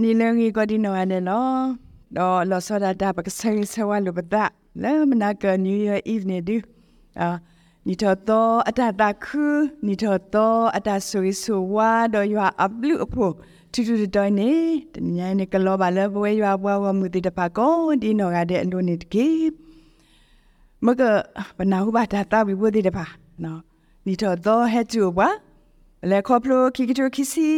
[0.00, 1.40] ni le ngi ko di no ane no
[2.16, 4.44] do lo so da da ba ka sai se wa lo ba da
[4.82, 6.56] le mana ka new year eve ne du
[7.24, 7.28] a
[7.86, 9.46] ni to to ata ta khu
[9.86, 13.26] ni to to ata so so wa do yo up lu apo
[13.72, 14.50] tu tu do ne
[15.14, 17.68] nya ne ka lo ba le bo yo wa wa mu ti da pa ko
[18.02, 19.26] di no ga de ando ni ke
[20.86, 21.02] မက
[21.56, 23.04] ဘနာဟုဘာတာတာဝိဘုဒိတပါ
[23.44, 23.60] နော်
[24.06, 25.28] နီတော့တော့ဟဲ့ကျူပါ
[26.10, 27.50] လေခေါပလိုခိကတိုခိစီ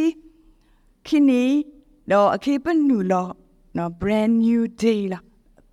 [1.07, 1.43] ခိနီ
[2.11, 3.27] လောအခေပနူလော
[3.77, 5.19] နော် brand new day လာ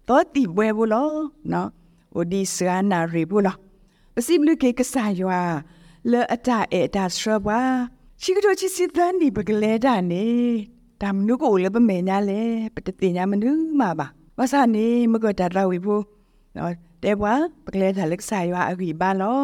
[0.08, 1.08] တော့ဒီဘွယ်ဘူးလော
[1.52, 1.68] နော်
[2.14, 3.56] ဟိုဒီစရနာရီဘူးလော
[4.14, 5.40] ပစိဘလူကေကဆာယွာ
[6.10, 7.60] လောအတာအေတာစရဘွာ
[8.22, 10.26] ရှိကတော်ချစ်စစ်သန်ဒီပကလေတာနေ
[11.00, 12.42] ဒါမနုကိုလည်းပမေညာလေ
[12.74, 14.06] ပတတိညာမနုမှာပါ
[14.38, 16.04] ဝါစနေမကတရဝီဘူး
[16.56, 17.34] နော်တဲဘွာ
[17.64, 19.40] ပကလေတာလက်ဆာယွာအခိပါလော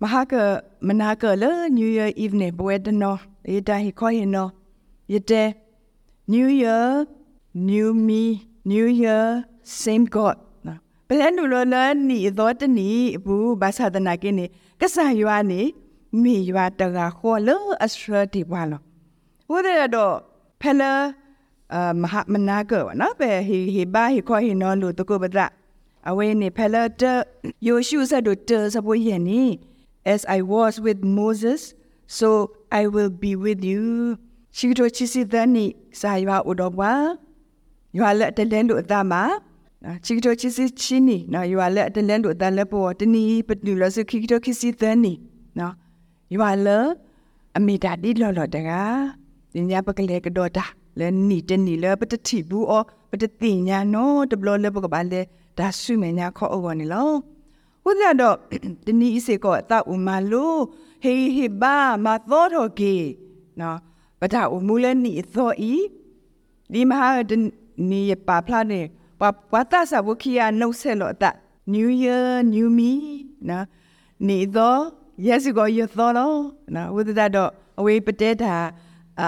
[0.00, 0.34] မဟာက
[0.86, 3.18] မနာကလေ New Year evening ဘွယ်တနော်
[3.54, 4.50] ဧတာဟိခေါ်ရင်နော်
[5.12, 5.42] ယတဲ
[6.26, 7.04] New year,
[7.52, 10.40] new me, new year, same God.
[11.04, 14.48] Belendulo na ni idot ni bu basa dana kini
[14.80, 15.76] kasayuan ni
[16.16, 20.24] mi yua taga ko lo asra ti do
[21.68, 22.88] mahatma to
[26.40, 26.48] ni
[27.60, 28.00] Yoshu
[30.06, 31.74] as I was with Moses
[32.06, 34.16] so I will be with you.
[34.56, 35.64] Shi to chi si dan ni
[36.00, 36.92] sa ywa o do wa
[37.96, 39.22] ywa le de len do da ma
[40.04, 42.80] chi to chi si chi ni na ywa le de len do da le bo
[42.98, 45.12] de ni pa du lo su ki to ki si dan ni
[45.58, 45.66] na
[46.34, 46.78] ywa le
[47.58, 48.70] အမိတာဒီလော်လော်တက
[49.54, 50.64] ညညာပကလေကဒေါ်တာ
[50.98, 55.20] လဲနီတနီလဲပတတိဘူးအောပတတိညာနော်တဘလလဲပကပါလဲ
[55.58, 57.10] ဒါဆုမညာခေါ်အောနေလော
[57.84, 58.36] ဝဒတော့
[58.86, 60.54] တနီးစေကောတာဥမာလို
[61.02, 62.94] ဟေဟေဘာမသောတော်ကေ
[63.60, 63.78] နော်
[64.24, 65.74] ပဒဥမူလနီသောဤ
[66.72, 67.32] ဒီမဟာတ
[67.90, 68.80] နီးပါဖလာနေ
[69.20, 69.22] ပ
[69.52, 71.30] ပတာဆဘခိယနှုတ်ဆက်လို့တာ
[71.74, 72.90] new year new me
[73.48, 73.64] နော်
[74.28, 74.76] နေသော
[75.26, 76.38] yes ကိုရသောလို့
[76.74, 78.54] နော်ဝဒတော့အဝေးပတဲတာ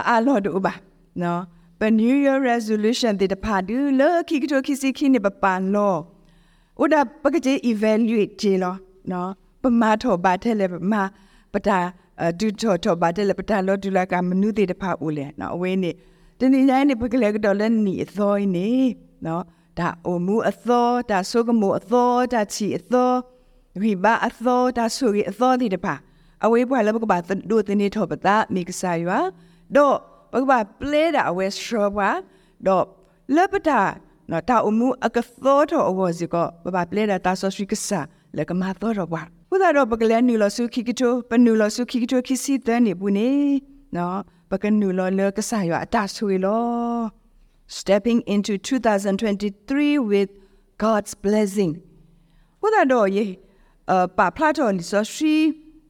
[0.08, 0.72] အာလောတို့ပါ
[1.22, 1.40] နော်
[1.78, 5.96] ပ new year resolution တဲ့တဖာဒူလခိကတိုခိစီခိနေပပန်လော
[6.82, 8.74] ဥဒပကတိ evaluate ဂျေလော
[9.10, 9.30] နော်
[9.62, 11.02] ပမာထောဘာထဲလေပမာ
[11.52, 11.78] ပတာ
[12.38, 15.90] ဒူထောထောဘာထဲလေပတာလောဒူလာကမနုတဲ့တဖာဦးလေနော်အဝေးနေ
[16.38, 18.68] တနည်းတိုင်းနေပကလေကတော့လည်းနီအသောနေ
[19.26, 19.42] နော်
[19.78, 23.10] ဒါအမှုအသောဒါဆုကမှုအသောဒါချီအသော
[23.82, 25.94] ဝိဘာအသောဒါဆုရီအသောဒီတဖာ
[26.44, 29.18] အဝေးဘွာလည်းပကပါဒိုတင်းနေထောပတာမိကဆာယွာ
[29.76, 29.96] တော့
[30.32, 32.10] ပကပါပလေတာအဝဲရှောဘွာ
[32.66, 32.84] တော့
[33.36, 33.80] လပတာ
[34.30, 38.06] နော်တာအမှုအကသောတော်အဝစီကဘဘပလေတာဆောရှိကစား
[38.36, 39.22] လကမသောတော်ဘွာ
[39.56, 43.30] ဘုရားတော်ပကလဲနူလဆုခိကတိုပနူလဆုခိကတိုခိစီတန်နေဘူးနေ
[43.96, 44.18] နော်
[44.50, 47.00] ပကနူလလကစားရအတဆွေလော
[47.78, 50.30] stepping into 2023 with
[50.82, 51.72] God's blessing
[52.60, 53.24] ဘုရားတော်ယေ
[53.90, 55.36] အပါဖလာတော်လီဆောရှိ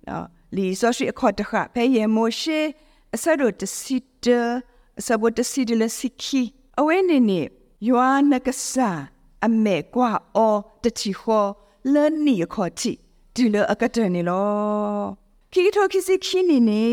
[0.08, 0.26] နော်
[0.56, 2.60] လီဆောရှိအခေါ်တခဖဲယေမိုရှေ
[3.14, 4.26] အစရတစီတ
[4.98, 6.42] အစဘတစီဒလစီခီ
[6.78, 7.40] အဝဲနေနေ
[7.88, 8.90] ယွာနကဆာ
[9.46, 11.46] အမေကွာအောတချီခော
[11.92, 12.92] လန်နီခောချီ
[13.36, 15.04] ဒီလအကတနေလော
[15.52, 16.86] ခီထိုခီစီခီနီနေ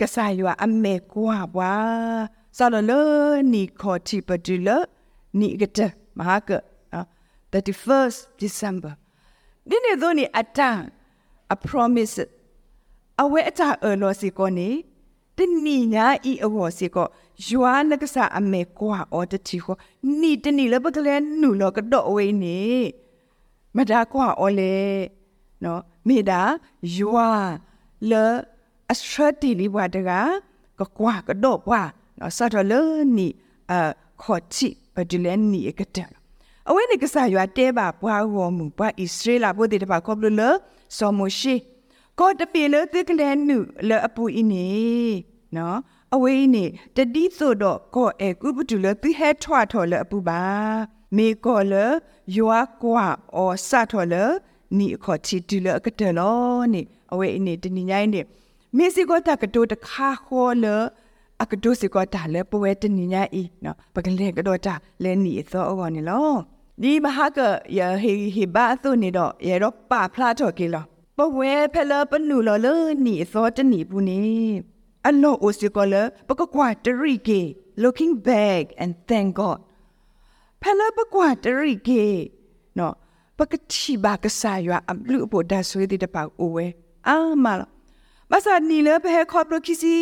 [0.00, 1.74] ကဆာယွာအမေကွာဘွာ
[2.56, 2.92] ဆာလလ
[3.52, 4.68] နီခောချီပဒီလ
[5.38, 5.78] နီကတ
[6.18, 6.50] မဟာက
[7.52, 8.92] 31st December
[9.68, 10.78] ဒီနေ့သောနေအတန်
[11.54, 12.18] a promise
[13.22, 14.68] အဝဲအတာအလောစီကိုနေ
[15.36, 17.06] တနီညာဤအဝေါ်စီကို
[17.46, 19.76] ယွာနကဆာအမေကွာအော်တချီကို
[20.20, 22.60] နီတနီလပကလဲနူလောကတော့အဝေးနေ
[23.76, 24.76] မဒါကွာအော်လေ
[25.64, 26.42] နော်မိဒါ
[26.96, 27.30] ယွာ
[28.10, 28.24] လေ
[28.92, 30.10] အစထတီလီဘွားတက
[30.78, 32.74] ကကွာကတော့ဘွားနော်ဆတ်တော်လ
[33.16, 33.28] နီ
[33.70, 33.74] အ
[34.22, 36.08] ခေါ်ချီပဒလန်နီကတဲ့
[36.68, 40.42] အဝဲနေကစားရွာတဲပါဘွားဝမှုဘွားဣစရေလဘုဒ္ဓတပါကောပလလ
[40.96, 41.54] ဆောမိုရှိ
[42.18, 44.68] ကောတပေလသကလဲနုလအပူအင်းနေ
[45.56, 45.78] နော်
[46.14, 46.64] အဝေးနေ
[46.96, 50.42] တတိဆိုတော့ကောအဲကုပတူလတိဟဲထွားထော်လအပူပါ
[51.16, 51.74] မေကောလ
[52.36, 54.14] ယွာကွာအောစထော်လ
[54.78, 56.80] နီခေါ်ချီတူလကတလောနေ
[57.12, 58.20] အဝေးနေတနိညိုင်းနေ
[58.76, 60.66] မေစီကောတကတိုတခါခေါ်လ
[61.42, 66.34] အကဒုစီကောတာလေပဝဲတနိညာဤနော်ပကလေကတော့တာလဲနီသောအောနေလော
[66.82, 67.38] ဒီမဟာက
[67.78, 70.84] ယဟေဟေဘာသုနေတော့ရတော့ပါဖလာတော့ကေလော
[71.16, 72.66] ပဝဲဖဲလပနူလောလ
[73.04, 74.20] နီသောတနီဘူးနေ
[75.06, 75.94] အလောအိုစီကောလ
[76.28, 77.40] ပကကွာတရီကေ
[77.82, 79.58] looking back and thank god
[80.62, 82.04] ဖဲလပကွာတရီကေ
[82.78, 82.94] နော်
[83.40, 86.66] ပကတိဘာကဆာယအဘလူပိုဒါဆွေးတဲ့တပောက်အိုဝဲ
[87.08, 87.66] အာမလာ
[88.30, 89.94] မဆာနီလဘဲခေါပလခီစီ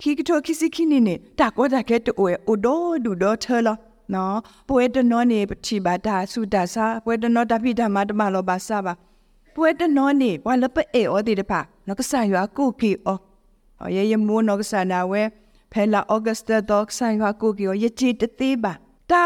[0.00, 2.14] ခိကတိုခိစီခိနေနေတာကောတာကဲတို
[2.46, 3.76] အိုဒိုဒူဒိုထဲလော
[4.14, 4.38] နော်
[4.68, 8.92] ပွဲတနောနေပတိပါတာစုတာစာပွဲတနောတပိဓမ္မတမလောပါစာပါ
[9.54, 13.08] ပွဲတနောနေဘွာလပအေဩတိတပါနောကဆာရွာကုကီဩ
[13.96, 15.22] ယေယမိုးနောကဆာနာဝဲ
[15.72, 18.72] ဖဲလာဩဂတ်စတာဒေါကဆာရွာကုကီဩယချီတသေးပါ
[19.10, 19.24] တာ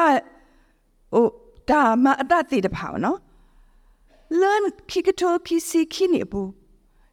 [1.15, 1.27] အို
[1.69, 3.19] တာမအတတိတပါနော်
[4.31, 6.55] learn kikato kisi kini bu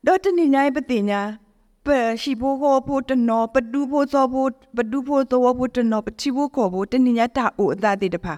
[0.03, 1.37] dot ni nyai pati nya
[1.85, 5.23] pe shi bo ko bo to no pa du bo so bo pa du bo
[5.29, 7.95] so bo to no pa chi bo ko bo tani nya ta o a ta
[7.95, 8.35] ti de pha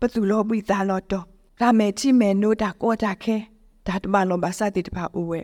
[0.00, 1.20] pa tu lo bi ta lo to
[1.60, 3.36] ra me chi me no da ko da khe
[3.86, 5.40] da ta ma lo ba sa ti de pha o we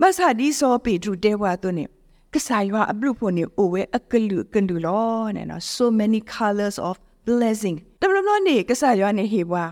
[0.00, 1.84] ma sa di so pi tru de wa to ne
[2.34, 9.64] ကစားရွာအပလူဖို့နေအိုဝဲအကလူကန်ဒူလောနဲ့နော် so many colors of blessing တဘလမနေကစားရွာနေဟေဘွာ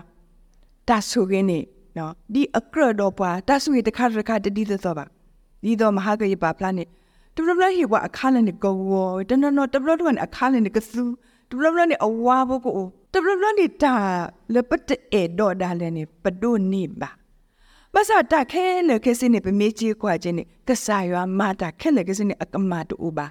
[0.87, 1.59] တာဆုကင်းနေ
[1.97, 5.05] နော်ဒီအကရတော့ပွာတဆူရတခါတခါတတိသောပါ
[5.63, 6.83] ဒီတော့မဟာကရပါပလာနေ
[7.35, 8.91] တဘလဘလဟိဝအခါလည်းကောဝ
[9.29, 11.03] တနနတဘလတော့အခါလည်းကဆူ
[11.49, 13.93] တဘလဘလနေအဝါဘကိုတဘလဘလနေတာ
[14.53, 17.09] လပတအေတော့ဒါလည်းနေပဒုနေပါ
[17.93, 23.25] မဆာတခဲလေကစနေပမေကြီးကွာခြင်းနေကဆာရွာမာတာခဲလေကစနေအကမာတူပါ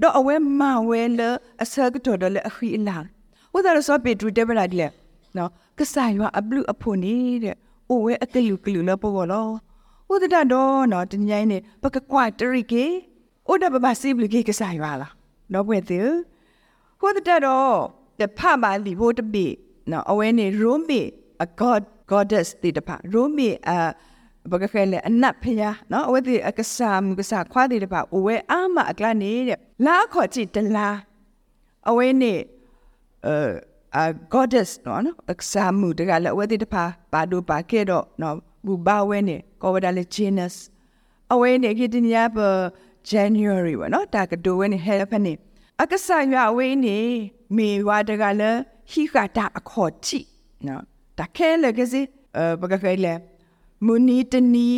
[0.00, 1.20] တော့အဝဲမဝဲလ
[1.62, 2.96] အစကတော်တယ်အခီလာ
[3.52, 4.88] ဝဒါရစောပေတူတေဗလာဒီလေ
[5.36, 7.14] နော်ကဆာရွာအဘလူအဖို့နေ
[7.44, 7.56] တဲ့
[7.92, 9.48] အိုဝဲအကလူကလူလပေါ်ကောလော
[10.12, 12.84] ဥဒဒတော့နော်တညိုင်းနေပကကွာတရိကေ
[13.52, 15.12] ဥဒဘဘစီဘလကေကဆိုင်ပါလား
[15.52, 16.12] နော်ပွဲသေး
[17.00, 17.76] ဟိုဒတော့
[18.20, 19.46] တဖမလီဘိုတပိ
[19.90, 21.00] နော်အဝဲနေရိုမီ
[21.44, 23.72] အ god goddess တိတဖရိုမီအ
[24.50, 30.96] ဘကခဲလေအနတ်ဖျားနော်အဝဲတိအကဆာမကဆာခွာတိတဖအဝဲအာမအကလနေတဲ့လာခေါ်ကြည့်တလား
[31.88, 32.34] အဝဲနေ
[33.26, 33.36] အဲ
[34.00, 38.36] a goddess နော်နော် exam မှုတကလည်းဝဲတိတဖာပါဒိုပါခဲ့တော့နော်
[38.66, 40.54] ဘူဘာဝဲနေကောဝဒါလေ genus
[41.32, 42.38] အဝဲနေကိတညပ
[43.10, 45.32] January ဝနော်တာကဒိုဝဲနေ help နေ
[45.82, 46.98] အကဆာရွာဝဲနေ
[47.56, 48.58] မေဝါတကလည်း
[48.92, 50.20] ဟိခတာအခေါ်ချိ
[50.66, 50.82] နော်
[51.18, 52.00] တခဲလေကစီ
[52.38, 53.14] အဘကခဲလေ
[53.86, 54.68] မူနီတနီ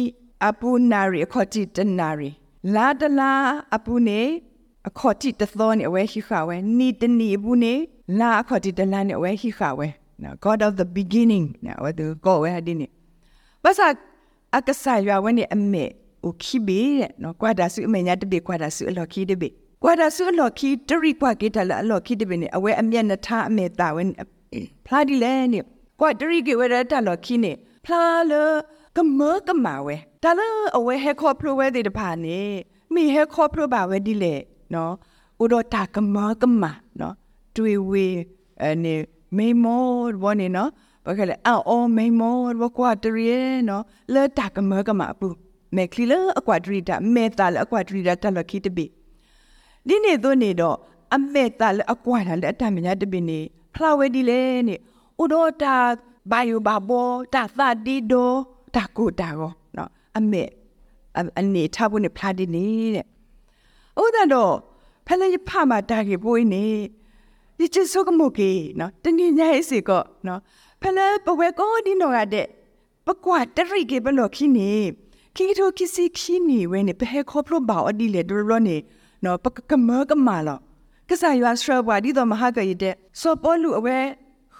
[0.46, 2.30] အပူနာရီအခေါ်ချိတနာရီ
[2.74, 3.32] လာတလာ
[3.76, 4.20] အပူနေ
[4.88, 7.74] အခေါ်တိတသောနေအဝဲရှိခဝဲနီတနီဘူးနေ
[8.18, 9.88] လာအခေါ်တိတလန်နေအဝဲရှိခဝဲ
[10.22, 12.86] နော် God of the beginning နော်ဝဲသူကိုဝဲဒီနေ
[13.64, 13.86] ဘာသာ
[14.56, 15.84] အကဆာရွာဝဲနေအမေ
[16.22, 16.82] โอခိဘေ
[17.22, 19.48] နော်ကွာဒါစုအမေညာတပိကွာဒါစုအလော်ခိတပိ
[19.82, 24.02] ကွာဒါစုအလော်ခိတရိကွာကေတလာအလော်ခိတပိနေအဝဲအမျက်နှထားအမေတာဝဲ
[24.86, 25.60] ဖလာဒီလဲနေ
[26.00, 27.52] ကွာတရိကေဝဲတလော်ခိနေ
[27.84, 28.32] ဖလာလ
[28.96, 30.40] ကမောကမာဝဲဒါလ
[30.76, 32.38] အဝဲဟဲခေါ်ဖလိုဝဲတဲ့တဖာနေ
[32.94, 34.34] မိဟဲခေါ်ဖလိုပါဝဲဒီလေ
[34.74, 34.92] နော်
[35.42, 36.64] ဥဒတာကမကမ
[37.00, 37.14] နော်
[37.56, 38.06] တွေ့ဝေ
[38.64, 38.94] အနေ
[39.36, 39.84] မေမော
[40.22, 40.70] ဝနေနော်
[41.04, 45.28] ဘာကလဲအော်မေမောဝကွာတရီနော်လဲတာကမကမပူ
[45.76, 48.86] မေကလီလအကွာဒရီတာမေတာလအကွာဒရီတာတလခိတပိ
[49.86, 50.76] ဒီနေတော့နေတော့
[51.14, 53.38] အမေတာလအကွာတာလက်အတမညာတပိနေ
[53.74, 54.76] ဖလာဝဲဒီလေနေ
[55.22, 55.74] ဥဒတာ
[56.30, 58.30] ဘိုင်ယိုဘာဘောတာသတိဒို
[58.74, 60.42] တာကိုတာရောနော်အမေ
[61.38, 63.06] အနေထားဖို့နေဖလာဒီနေတဲ့။
[64.02, 64.54] ဥဒတော့
[65.06, 66.64] ဖလဲရဖမှာတာကေပွေးနေ
[67.58, 70.40] ဒီချစ်စောကမိုကေနော်တနည်းညရဲ့စီကောနော်
[70.82, 72.46] ဖလဲပဝဲကောဒီနော်ရတဲ့
[73.06, 74.70] ပကွာတရိကေဘလောခိနေ
[75.36, 78.76] ခိထိုခိစီခိနေဝဲနေဘဲခေါပလိုဘောအဒီလေဒရနေ
[79.24, 80.58] နော်ပကကမကမာလော
[81.08, 83.98] ကစားရွာစထရဘွာဒီတော့မဟာကရတဲ့စောပေါ်လူအဝဲ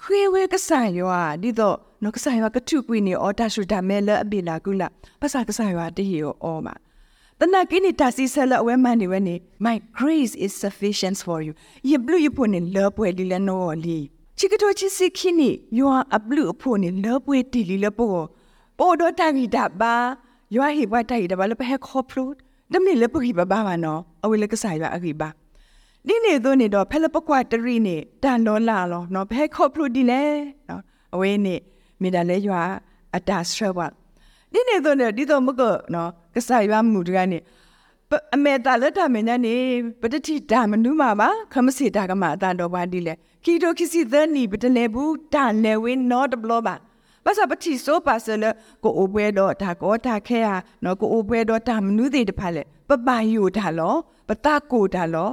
[0.00, 4.88] ခွေဝဲကစားရွာဒီတော့နော်ကစားရွာကထုကွေနေအော်တာရှူတာမဲလအပိလာကုလာ
[5.20, 6.74] ပစာကစားရွာတဟီယောအော်မှာ
[7.40, 11.52] တနာကိနီတာစီဆလအဝဲမန်နေဝဲနေ my grace is sufficient for you
[11.90, 13.98] ယဘလူယဖို့နေလောပွဲလီလနောလီ
[14.38, 18.14] ချီကတိုချီစီခိနီယောအဘလူအဖို့နေလောပွဲတီလီလပို
[18.78, 19.94] ပိုဒိုတာဂီတာဘာ
[20.54, 22.24] ယောဟိဘဝတာဂီတာဘာလပဟက်ခေါပလု
[22.72, 25.28] ဒမီလပခိဘဘာဘာနောအဝေလကဆိုင်ဘာအဂီဘာ
[26.06, 30.22] ဒီနေတော့နေတော့ဖဲလပကွာတရီနေတန်လောလာလောနော်ဘဲခေါပလုဒီလေ
[30.68, 39.66] နော် အဝေးနေမိဒါလဲယောအတာစထရဝဒီနေတော့နေဒီတော့မကောနော်ကစားရွာမှုတကနေအမေတာလက်တာမင်းနဲ့
[40.00, 43.14] ပတတိဒါမနုမှာပါခမစီတာကမှာအတန်တော်ပါဒီလေ
[43.44, 46.74] ခီတိုခီစီသနီပတလေဘူးတာလေဝင်းနော့တဘလောပါ
[47.24, 48.44] ဘာသာပတိဆိုပါစလ
[48.82, 53.94] ကိုအိုပွဲတော့ဒါကောတာခဲဟာနော်ကိုအိုပွဲတော့တာမနုသေးတဖက်လေပပယိုတာလော
[54.28, 55.28] ပတကိုတာလော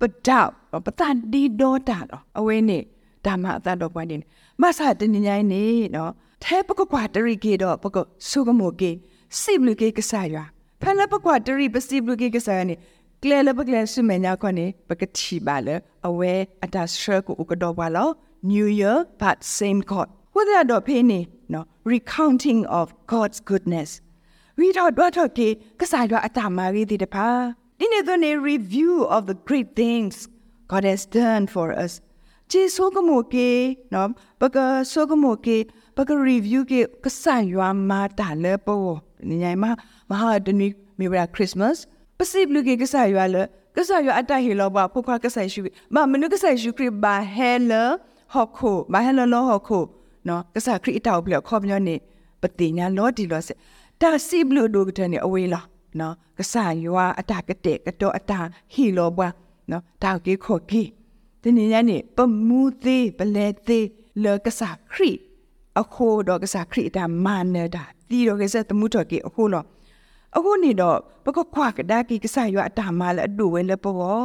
[0.00, 0.50] ပတောက်
[0.86, 2.78] ပတန်ဒီတော့တာလောအဝင်းနေ
[3.24, 4.16] ဒါမှအတန်တော်ပွားနေ
[4.60, 5.62] မဆာတညိုင်းနေ
[5.94, 6.10] နော်
[6.44, 7.96] ထဲပကကွာတရီကေတော့ပက
[8.28, 8.90] ဆုကမိုကေ
[9.42, 10.44] စိဘလူကေကဆာရွာ
[10.80, 12.74] ဖန်လပကွာတရီပစိဘလူကေကဆာနေ
[13.22, 15.74] ကလဲလပကလဲဆုမညာခွနေပကတိပါလေ
[16.08, 16.32] အဝဲ
[16.64, 18.08] အတာရှရကိုဥကတော့ပါလော
[18.52, 21.20] New Year but same God ဝဒရတော့ဖေးနေ
[21.52, 23.90] နော် recounting of God's goodness
[24.58, 25.48] ဝီတော့တော့တော့ကေ
[25.80, 27.28] ကဆာရွာအတာမာရီဒီတပါ
[27.78, 30.14] ဒီနေ့တော့ review of the great things
[30.72, 31.92] God has done for us
[32.50, 33.50] ကျေဆိုကမိုကေ
[33.94, 34.10] နော်
[34.40, 34.56] ဘက
[34.92, 35.58] ဆိုကမိုကေ
[35.96, 38.94] ဘက review ကေကဆန်ယွာမာတာလေပေါ်
[39.28, 39.70] နေညမှာ
[40.10, 41.76] မဟာတနီမေရာ Christmas
[42.18, 43.42] ပစိဘလူကေကဆန်ယွာလေ
[43.76, 45.60] ကဆန်ယွာအတဟီလောဘာဖုခွာကဆန်ရှု
[45.94, 47.72] မမနုကဆန်ရှုခရဘာဟဲလ
[48.32, 49.84] ဟော့ခိုဘာဟဲလလောဟော့ခို
[50.28, 51.96] နော်ကဆာခရစ်တောက်ပြီးခေါ်ပြောနေ
[52.42, 53.48] ပတိညာလောဒီလောစ
[54.00, 55.66] တာစိဘလူဒုကတနေအဝေးလား
[56.00, 58.32] နော်ကဆာယွာအတကတဲ့ကတော့အတ
[58.72, 59.28] ဟီလောဘွာ
[59.70, 60.82] နော်တောက်ကေခေါ်ကေ
[61.42, 63.86] ဒီနေ့ညနေပမှုသေးပလဲသေး
[64.24, 65.18] လောကဆာခရစ်
[65.80, 69.64] အခုတော့ကစားခရစ်တာမာနေတာ တီတော့ကစားတမှုတော့ကေအခုတော့
[70.36, 74.22] အခုနေတော့ဘကခွာကဒါကီကစားရအတာမာလအတူဝဲလပေါ်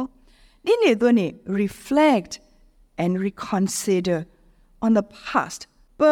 [0.66, 1.26] ဒီနေတော့နေ
[1.60, 2.32] reflect
[3.02, 4.20] and reconsider
[4.84, 5.60] on the past
[6.00, 6.02] ပ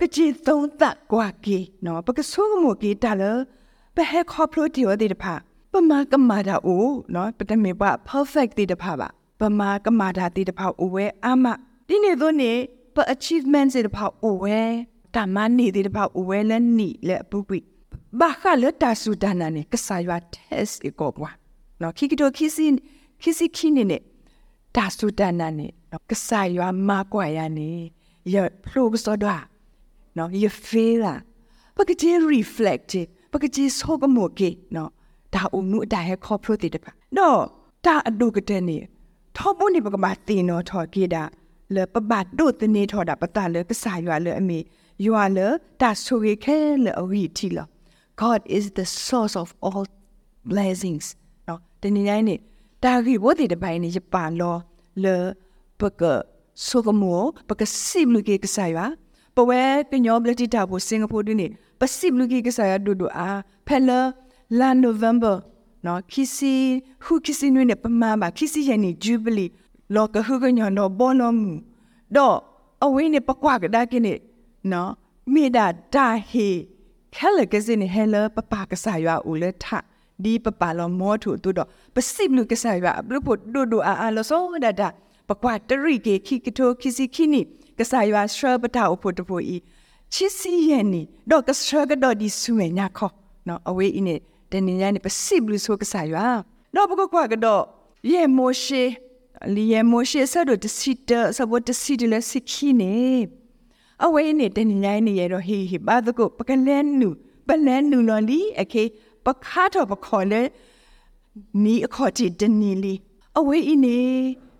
[0.00, 3.22] ကကြီးသုံးသက်ကွာကေနော်ပကဆိုးမကေတလ
[3.96, 5.34] ဘဟဲခေါပလိုတီဝဒီတဖာ
[5.72, 9.08] ပမာကမာတာအိုနော်ပတမေပါ perfect တီတဖာပါ
[9.40, 11.44] ပမာကမာတာတီတဖာအိုဝဲအမ
[11.88, 12.52] ဒီနေတော့နေ
[12.96, 14.60] ပ achievement စေတဖောက်အိုဝဲ
[15.16, 17.58] တမန်နေတဲ့ဖောက်အိုဝဲလဲနီလဲပုပိ
[18.20, 21.34] ဘာခလတာဆူဒနာနေကဆာယွာ test ေကောပွား
[21.80, 22.66] နော်ခိကတိုခိစီ
[23.22, 23.98] ခိစီခိနေနေ
[24.76, 27.70] တာဆူဒနာနေနော်ကဆာယွာမာကွာရနေ
[28.32, 29.36] ရဖလိုကစောဒွာ
[30.16, 31.14] နော်ရ feel လာ
[31.76, 32.92] ပကကြီး reflect
[33.32, 34.90] ပကကြီးဆောကမိုကေနော်
[35.34, 37.40] ဒါအုံနုအတိုင်ဟခေါ်ဖလို့တဲ့ပါနော်
[37.84, 38.76] ဒါအဒုကတဲ့နေ
[39.36, 41.22] ထောပုန်နေပကမတင်နော်ထော်ကေတာ
[41.74, 44.58] လေပပတ်ဒုတနေထော်တာပတလေပစာရွာလေအမေ
[45.04, 45.46] ရွာလေ
[45.80, 47.64] တာဆူရခဲလေအဝီတီလာ
[48.20, 49.84] God is the source of all
[50.50, 51.06] blessings
[51.48, 52.36] နော်တနည်းတိုင်းနေ
[52.82, 54.56] တာဂီဘိုဒီတပိုင်းနေပန်လော
[55.04, 55.16] လေ
[55.80, 56.02] ပက
[56.66, 58.86] ဆိုကမောပကစိမလူကေကဆာရွာ
[59.36, 61.46] ပဝဲကညောဘလတိတာဘူစင်ကာပူဒင်းနေ
[61.80, 63.28] ပစိမလူကေကဆာရွာဒူဒူအာ
[63.66, 64.00] ဖဲလာ
[64.58, 65.38] လာနိုဗ ెంబర్
[65.86, 66.54] နော်ခီစီ
[67.04, 69.46] ဟူခီစီနွေနေပမာပါခီစီရဲ့နေဂျူဘလီ
[69.94, 71.52] လောကဟုကညောနောဘောနောမူ
[72.16, 72.36] တော့
[72.84, 74.14] အဝင်းနေပကွာကဒါကိနေ
[74.72, 74.90] နော်
[75.34, 76.48] မိဒါဒါဟေ
[77.14, 79.66] ခဲလကစင်းဟဲလပပကဆာရွာဦးလက်ထ
[80.24, 84.88] ဒီပပလောမောထုတူတော့ပစိဘလူကဆာရွာဘလူဖို့ဒူဒူအာအာလောစောဒါဒါ
[85.28, 87.40] ပကွာတရိကေခိကတိုခိစီခိနီ
[87.78, 89.56] ကဆာရွာရှရပတာအဖို့တဖို့ဤ
[90.12, 93.10] ချစ်စီရဲ့နီတော့ကဆရကတော့ဒီဆုမေညာခော
[93.48, 94.20] နော်အဝေးအင်း
[94.50, 96.26] တနေညာနေပစိဘလူဆိုကဆာရွာ
[96.74, 97.62] တော့ပကွာကတော့
[98.10, 98.84] ယေမိုရှေ
[99.54, 102.94] လီယမိုရှေဆဒိုတစီတဆဘတစီတလစခိနေ
[104.04, 107.08] အဝဲနေတနေနိုင်နေရတော့ဟေဟေဘာဒကိုပကလန်နူ
[107.46, 108.84] ပလန်နူလော်လီအခေ
[109.24, 110.42] ပခါတော့ပခေါ်လေ
[111.62, 112.94] နီအခေါ်တီတနီလီ
[113.38, 113.98] အဝဲအင်းနေ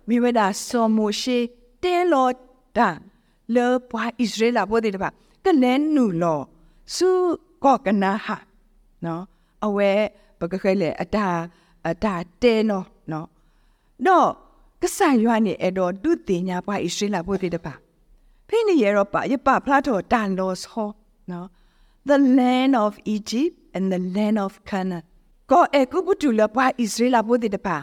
[0.07, 1.37] မိဝဒါဆောမိုရှေ
[1.83, 2.29] တဲလော
[2.77, 2.89] တာ
[3.55, 5.09] လေပွားဣသရေလဘောဒီတပါ
[5.45, 6.39] ကလန်နူလော
[6.95, 7.09] စု
[7.63, 8.37] ကောကနာဟာ
[9.05, 9.23] နော်
[9.65, 9.91] အဝဲ
[10.39, 11.27] ပကခဲလေအတာ
[11.87, 13.27] အတာတဲနော်နော်
[14.05, 14.29] တော့
[14.81, 17.73] ကဆန်ရွာနေအဲ့တော့ဒုတင်ညာပွားဣရှေလာဘုတိတပါ
[18.47, 20.89] ဖိနေရတော့ပါရပဖလာတော့တန်လို့ဆော
[21.31, 21.47] နော်
[22.09, 25.03] the land of Egypt and the land of Canaan
[25.51, 27.77] ကိုအကုပတူလပွားဣရှေလာဘုတိတပါ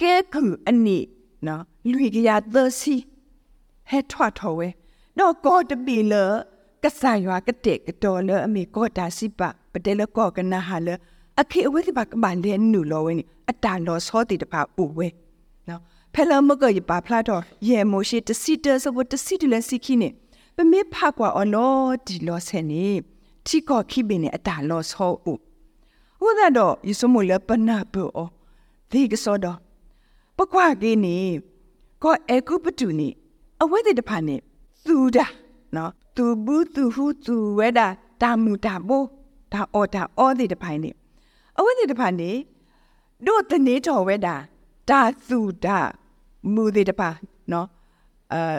[0.00, 0.98] ကဲခုအနိ
[1.46, 2.94] နော်လူကြီးရသစီ
[3.88, 4.68] ဟဲထွားထော်ဝဲ
[5.18, 6.14] တော့ကိုတပီလ
[6.82, 10.88] ကဆန်ရွာကတဲ့ကတော်လအမေကိုတာစီပါပတဲလကောကနာဟာလ
[11.40, 15.25] အခေအဝဲဒီပါကမန်တဲ့နူလောဝဲနီအတန်တော်စောတိတပါပူဝဲနော်
[16.18, 20.08] ဖဲလမကရပါဖလာတော့ယေမိုရှိတစီတစဘတစီတလစီခိနေ
[20.56, 22.86] ပမေဖကွာအလောဒီလောဆဲနေ
[23.46, 25.32] တီကောခိဘင်းနေအတာလောဆောဥ
[26.20, 28.26] ဟိုဒါတော့ယစမလပနာဘော
[28.90, 29.58] ဒီကစောတော့
[30.36, 31.16] ပကွာကိနေ
[32.02, 33.08] ကောအေကုပတူနေ
[33.62, 34.36] အဝဲတဲ့တဖာနေ
[34.86, 35.26] သူဒါ
[35.74, 37.86] နော်သူဘူးသူဟုသူဝဲတာ
[38.20, 39.02] တာမူတာဘို
[39.52, 40.90] ဒါအော်တာအော်တဲ့တဖိုင်နေ
[41.58, 42.30] အဝဲတဲ့တဖာနေ
[43.26, 44.34] တို့တနေတော်ဝဲတာ
[44.88, 45.78] တာသူဒါ
[46.54, 47.10] မူတဲ့တပါ
[47.52, 47.66] နော်
[48.32, 48.56] အာ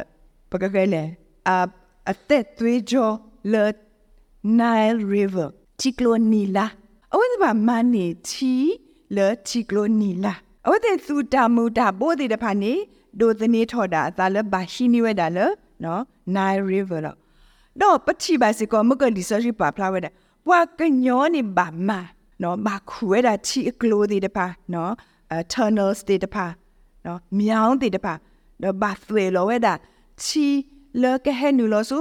[0.52, 1.04] ပကကလေ
[1.48, 1.52] အ
[2.12, 3.10] အသက်သွေးကြော
[3.54, 3.66] လေ
[4.60, 5.48] Nile River
[5.80, 6.66] ချီကလိုနီလာ
[7.14, 8.54] အဝိဒဘာမန်နီချီ
[9.18, 10.34] လေချီကလိုနီလာ
[10.66, 12.74] အဝိဒသူတာမူတာပိုးတဲ့တဖာနေ
[13.20, 15.46] ဒိုသနေထော်တာသာလဘာရှိနီဝဲတာလေ
[15.84, 16.02] နော်
[16.36, 17.18] Nile River တော့
[17.82, 20.10] တော့ပချိပါစကောမကလီဆရှိပါဖလာဝဲတာ
[20.48, 21.90] ဘွာကညောနေဘာမ
[22.42, 24.92] နော်ဘာခွဲတာချီကလိုတဲ့တဖာနော်
[25.52, 26.46] tunnels တဲ့တဖာ
[27.08, 28.14] နော်မြောင်းတေတပါ
[28.62, 29.74] နော်ဘာသွေလောဝဲတာ
[30.24, 30.48] ချီ
[31.02, 32.00] လောကဟဲနူလောဆူ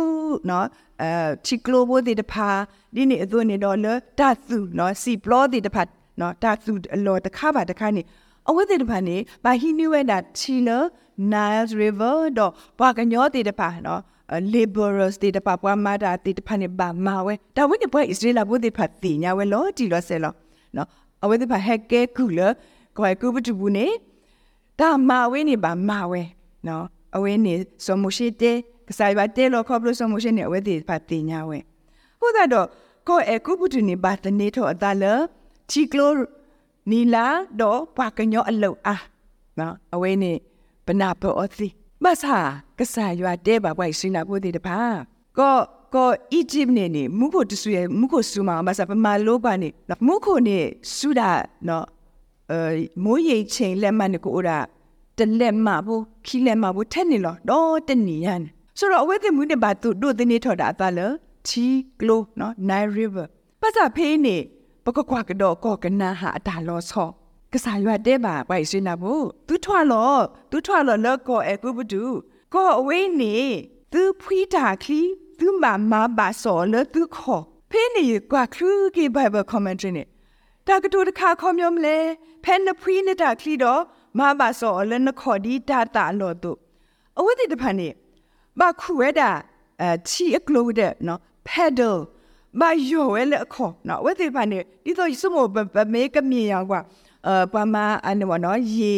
[0.48, 0.66] နော်
[1.02, 1.10] အဲ
[1.46, 2.48] ချီကလိုဘိုတေတပါ
[2.94, 3.86] ဒီနေအသွနေတော့လ
[4.18, 5.82] တသုနော်စီပလောတေတပါ
[6.20, 6.72] နော်တသု
[7.06, 8.02] လောတခါပါတခါနေ
[8.48, 10.82] အဝဲတေတပါနေဘာဟီနူဝဲတာချီလော
[11.32, 14.00] Nile River တော့ဘာကညောတေတပါနော်
[14.52, 20.32] laborers တေတပါပွားမာတာတေတပါနေဘာမာဝဲဒါဝဲနေပွဲ Israel ဘိုတေဖတ်တိညာဝဲလောတီလောဆဲလော
[20.76, 20.88] နော်
[21.22, 22.50] အဝဲတေဖဟက်ကဲကူလော
[22.96, 23.86] ကိုယ်ကူပတူဘူးနေ
[24.80, 26.22] ဒါမာဝဲနေပါမာဝဲ
[26.66, 26.84] နော်
[27.16, 27.54] အဝဲနေ
[27.84, 28.56] စမရှိတဲ့
[28.88, 31.58] ကစားပါတဲ့လို့ခေါ်လို့စမရှိနေအဝဲဒီပါတင်ညာဝဲ
[32.20, 32.66] ဟုတ်တယ်တော့
[33.08, 35.04] ကိုယ်ကူပတူနေပါတနေတော့အတလ
[35.70, 36.10] ချီကလို
[36.90, 37.26] နီလာ
[37.60, 39.02] တော့ပါကညောအလုအား
[39.58, 40.32] နော်အဝဲနေ
[40.86, 41.68] ဘနာပေါ်အသီ
[42.04, 42.38] မဆာ
[42.78, 44.78] ကစားရွာတဲ့ပါပွိုက်ရှင်လာဖို့ဒီတပါ
[45.38, 45.56] ကို
[45.94, 49.68] ကိုအီဂျစ်နေနေမုဖို့တဆူရမုဖို့ဆူမာမဆာပမာလောပါနေ
[50.06, 50.58] မုခိုနေ
[50.96, 51.30] ဆူဒါ
[51.68, 51.95] နော်အဲ
[53.04, 54.58] မိုးရိတ်ချိန်လက်မှတ်နေကိုအိုရာ
[55.18, 58.42] တလက်မဘူးခီလက်မဘူးထက်နေလောတော့တနီရန်
[58.78, 61.00] ဆိုတော့အဝဲတဲ့မူနေပါသူတို့တင်းနေထော်တာအသားလ
[61.48, 61.66] ချီ
[62.00, 63.24] ကလိုနော်နိုင်ရီဗာ
[63.60, 64.36] ပတ်စာဖေးနေ
[64.84, 67.08] ပကကွာကတော့ကောကနာဟာအတာလောဆော
[67.52, 70.14] ကစားရွက်တဲ့ပါပိုက်စင်းနာဘူးသူထွာလော
[70.50, 72.02] သူထွာလောလောကောအကူဘဒူ
[72.54, 73.34] ကောအဝေးနေ
[73.92, 75.00] သူဖွီးတာခလီ
[75.38, 80.02] သူမမဘာဆောလသူခေါ်ဖေးနေကွာခလူကေဘိုင်ဘယ်ကွန်မန့်ထရီနေ
[80.66, 81.96] တာကတူတခါခေါ်မျိုးမလဲ
[82.44, 83.80] ဖဲနဖရီနတာခလီတော့
[84.18, 86.58] မဘာစောအလနခေါ်ဒီတာတာလို့တို့
[87.18, 87.88] အဝတိတဖန်နေ
[88.58, 89.30] ဘခုဝဲတာ
[89.80, 91.96] အဲချီအကလိုတဲ့နော် pedal
[92.60, 96.80] မယောဝဲလက်ခေါ်နော်ဝဲတိဖန်နေဒီတော့စမောပမေကမြေရောကွာ
[97.26, 98.94] အဲပမာအနမနော်ရေ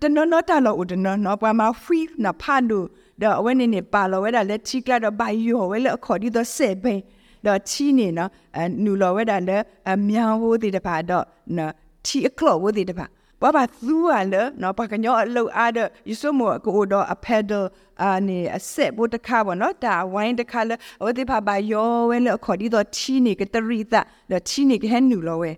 [0.00, 2.86] တနနတာလို့ဦးတနနော်ပမာ free နဖန်တို့
[3.22, 7.02] ဒါဝဲနေနေပါလို့ဝဲတာလက်ချီကလာတော့ဘယောဝဲလက်ခေါ်ဒီတော့စေဘင်း
[7.46, 11.24] တော့ချီနေနော်အနူလော်ဝဲတာလည်းအမြောင်ဝိုးတိတပါတော့
[11.56, 11.72] နော်
[12.06, 13.06] ချီအကလော့ဝိုးတိတပါ
[13.42, 17.66] ဘာဘာသူကလည်းနော်ဘာကညောအလောက်အားတဲ့ယူဆမောကိုတော့အပက်ဒယ်
[18.02, 23.94] အနေအဆက်ဘုတ်တခါပေါ့နော်ဒါဝိုင်းတခါလဲဟိုဒီဖာဘာယောဝဲလဲခေါ်ဒီတော့ချီနေကတရိသ
[24.30, 25.50] လဲချီနေကဟန်နူလောဝဲ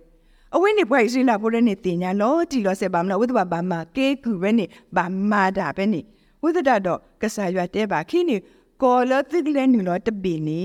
[0.55, 4.64] အဝင်းနေဘွယ်ရှိလာဖို့တဲ့နေတင်ညာလောတီလောဆက်ပါမလားဝိသဘာဘာမကေကူပဲနေ
[4.97, 6.00] ဘာမာတာပဲနေ
[6.43, 8.37] ဝိသဒတော့ကဆာရွတ်တဲပါခိနေ
[8.83, 10.64] ကောလသိကလဲနူလောတပင်းနေ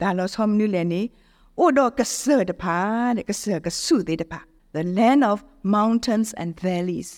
[0.00, 1.02] ဒါလောဆောမနူလဲနေ
[1.58, 2.78] အိုတော့ကဆာတဖာ
[3.16, 4.40] တဲ့ကဆာကဆုသေးတဖာ
[4.74, 5.38] the land of
[5.76, 7.10] mountains and valleys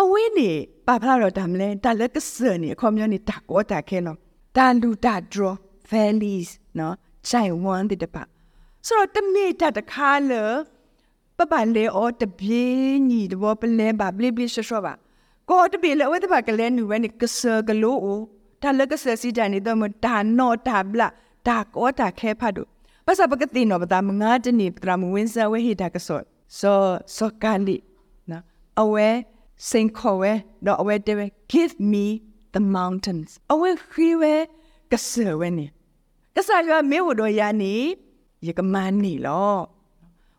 [0.00, 0.50] အဝင်းနေ
[0.86, 4.16] ပါဖလာတော့တမ်းလဲဒါလက်ကဆာနေအခေါ်မျိုးနေတာကောတာခဲလော
[4.56, 5.54] ဒါလူတာ draw
[5.90, 6.94] valleys နော်
[7.28, 8.22] ချိုင်ဝမ်တဲ့တပါ
[8.86, 10.44] ဆိုတော့တမေတာတခါလေ
[11.38, 14.92] ပပလေအော်တပြေးညီတဘောပလဲပါဘလဘလရှရှောပါ
[15.50, 18.20] ကောတပြေလေဝဲတပါကလဲနူဝဲနေကဆာကလိုအို
[18.62, 21.08] ဒါလက်ကဆာစီတန်နေတော့မဒါနောတာဘလာ
[21.48, 22.68] ဒါကောတာခဲဖတ်တို့
[23.06, 26.22] ပစပကတိနောပတာမငါတနေပတရမဝင်းစဝဲဟိတာကဆော့
[26.58, 26.80] ဆို
[27.16, 27.76] စောကလီ
[28.30, 28.42] နော်
[28.80, 29.08] အဝဲ
[29.68, 30.32] စင်ခေါ်ဝဲ
[30.66, 31.14] တော့အဝဲတဲ
[31.52, 32.06] give me
[32.54, 34.34] the mountains အဝဲခီဝဲ
[34.92, 35.66] ကဆာဝဲနေ
[36.36, 37.74] ကဆာရွာမေဝတော်ယာနေ
[38.46, 39.56] ရကမန်းနေလော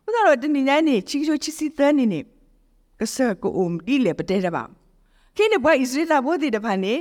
[0.04, 2.20] ဘုရားတော်တနေနိုင်နေချီချိုချီစီသန်းနေနေ
[3.00, 4.64] ကဆာကိုအုံဒီလေပတဲတပါ
[5.36, 6.94] ခင်းနေဘွားဣစရာဘောဒီတဖာနေ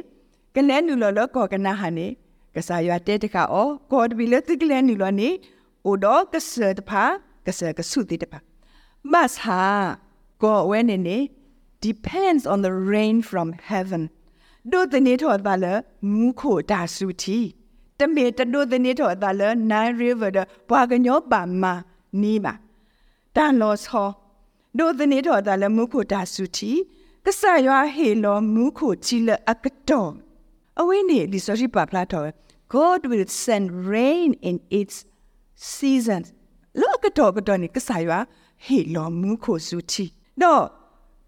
[0.55, 2.07] ကလဲနူလောလောကောကနာဟာနေ
[2.57, 5.31] ကဆာရွာတဲတကအောကောဒဘီလတိကလဲနူလောနေ
[5.87, 7.05] အိုတော့ကဆာတဖာ
[7.47, 8.39] ကဆာကဆုတိတဖာ
[9.13, 9.63] မတ်ဟာ
[10.43, 11.19] ကိုဝဲနေနေ
[11.87, 14.03] depends on the rain from heaven
[14.73, 15.67] ဒုတနေထော်တာလ
[16.13, 17.39] မူခိုတာစုတီ
[17.99, 20.39] တမေတဒုတနေထော်တာလ nine river ဒ
[20.69, 21.65] ဘွာကညောပါမ
[22.21, 22.55] နီးပါ
[23.35, 24.09] တန်လောဆော
[24.79, 26.73] ဒုတနေထော်တာလမူခိုတာစုတီ
[27.25, 30.11] ကဆာရွာဟေလောမူခိုချီလအကတော်
[30.81, 32.29] အဝိနေဒီဆိုရှိပါဖလာတော်
[32.69, 34.97] God will send rain in its
[35.55, 36.27] seasons
[36.81, 38.19] လောကတော်ကတော့နေကဆာရွာ
[38.65, 40.05] ဟေလောမူခိုစုတီ
[40.43, 40.65] တော့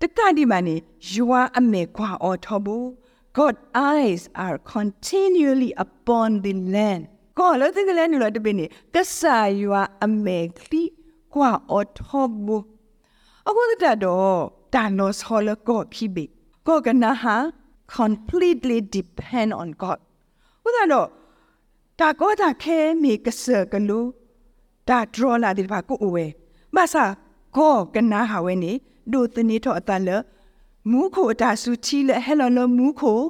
[0.01, 0.77] တကတိမနေ
[1.13, 2.77] ယွာအမေကွာအော်ထဘူ
[3.37, 3.55] God
[3.91, 7.03] eyes are continually upon the land
[7.39, 10.83] ကောလို့တကလည်းနေလို့တပင်းနေကဆာယွာအမေကလီ
[11.35, 12.01] ကွာအော်ထ
[12.45, 12.57] ဘူ
[13.49, 14.39] အခုတတော့
[14.75, 16.25] တာနောဆောလကောခိဘေ
[16.67, 17.37] ကောကနာဟာ
[17.97, 19.99] completely depend on God
[20.63, 21.09] ဟုတ်တယ်တော့
[22.01, 24.01] တာကောတာခဲမီကဆာကလူ
[24.89, 26.27] တာ draw လာဒီဘာကိုအဝဲ
[26.75, 27.05] မဆာ
[27.57, 28.73] ကောကနာဟာဝဲနေ
[29.13, 30.09] ဒုတနေတော့အတလ
[30.91, 33.21] မူခိုတာစုချီလေဟဲလလမူခို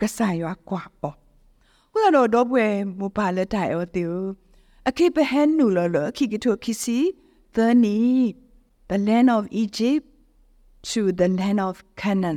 [0.00, 1.16] ကဆာရွာကွာပေါ့
[1.92, 2.66] ခုတော့တော့ပွဲ
[2.98, 4.06] မူပါလက်တိုင်အော်တူ
[4.88, 6.98] အခိပဟန်နူလလခိကထိုခိစီ
[7.54, 7.98] သနီ
[8.88, 10.04] the land of Egypt
[10.88, 12.36] to the land of Canaan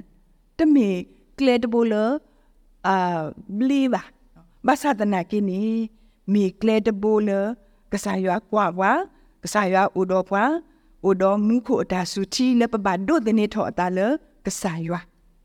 [0.57, 0.89] တမေ
[1.37, 1.93] ကလက်တဘူလ
[2.87, 2.97] အာ
[3.57, 4.01] ဘလီဘာ
[4.67, 5.61] ဘာသာတနာကိနီ
[6.33, 7.29] မီကလက်တဘူလ
[7.91, 8.91] ကဆာရွာကွာကွာ
[9.43, 10.51] ကဆာရွာဥတော်ပွား
[11.09, 13.99] ဥတော်မူခိုတာစုချီလက်ပပဒိုတနေထောအတာလ
[14.45, 14.99] ကဆာရွာ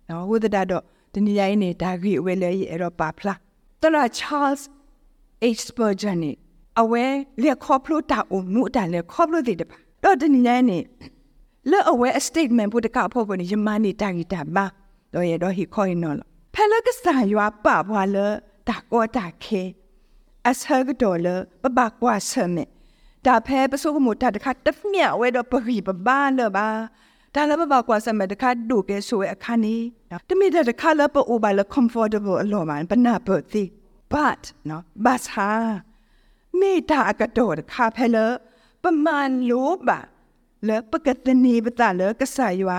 [0.08, 3.38] နော်ဝဒတာတော့တနည်းရိုင်းနေဒါဂရီဝဲလဲရတော့ပါဖလား
[3.80, 4.62] တရာ Charles
[5.56, 6.32] H Spurgeon နေ
[6.80, 7.04] အဝဲ
[7.42, 10.78] လက်ခေါပလို့တာအုံမှုတာလက်ခေါပလို့တဲ့တပါတော့တနည်းရိုင်းနေ
[11.70, 14.64] လက်အဝဲ a statement ဘုဒကဖို့ကိုယမနေတာဂီတာပါ
[15.14, 16.16] တော့ရတော့ဟိခေါင်းနော်
[16.54, 18.16] ဖဲလကဆာရွာပဘွာလ
[18.68, 19.62] တာကောတာခဲ
[20.48, 21.26] အဆဟကတော်လ
[21.62, 22.64] ပပကွာဆမေ
[23.26, 26.68] ဒါဖဲပစိုးကမတာတခါတမြဝဲတော့ပရိပဘာလပါ
[27.34, 29.76] ဒါလည်းဘာကွာစမဲ့တခါဒုကဲဆိုအခါနေ
[30.10, 33.64] နော်တမိတဲ့တခါလည်းပိုဘာလည်း comfortable အလောမှန်ပနာပတ်တိ
[34.12, 35.50] but နော် but ဟာ
[36.58, 38.26] မိတာကတော့တခါဖဲလေ
[38.82, 39.98] ပမာဏလို့ပါ
[40.68, 42.78] လေပကတနေပတလေကဆာယွာ